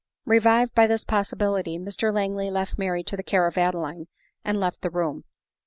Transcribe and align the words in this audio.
Revived 0.25 0.73
by 0.73 0.87
this 0.87 1.03
possibility, 1.03 1.77
Mr 1.77 2.11
Langley 2.11 2.49
left 2.49 2.75
Mary 2.75 3.03
to 3.03 3.15
the 3.15 3.21
care 3.21 3.45
of 3.45 3.55
Adeline, 3.55 4.07
and 4.43 4.59
left 4.59 4.81
the 4.81 4.89
room. 4.89 5.25